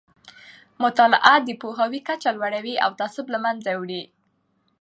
مطالعه 0.83 1.35
د 1.43 1.49
پوهاوي 1.61 2.01
کچه 2.07 2.29
لوړوي 2.37 2.75
او 2.85 2.91
تعصب 2.99 3.25
له 3.33 3.39
منځه 3.45 3.71
وړي. 3.81 4.03